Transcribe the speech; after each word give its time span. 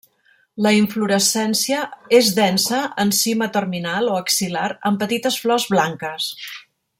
La 0.65 0.69
inflorescència 0.75 1.83
és 2.19 2.31
densa 2.39 2.79
en 3.03 3.13
cima 3.19 3.49
terminal 3.59 4.09
o 4.15 4.19
axil·lar 4.23 4.67
amb 4.91 5.05
petites 5.05 5.39
flors 5.45 5.69
blanques. 5.77 6.33